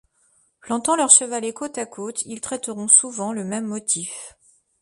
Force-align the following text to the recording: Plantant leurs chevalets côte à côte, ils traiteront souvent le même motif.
Plantant 0.61 0.95
leurs 0.95 1.11
chevalets 1.11 1.53
côte 1.53 1.77
à 1.77 1.85
côte, 1.85 2.23
ils 2.25 2.41
traiteront 2.41 2.87
souvent 2.87 3.33
le 3.33 3.43
même 3.43 3.67
motif. 3.67 4.35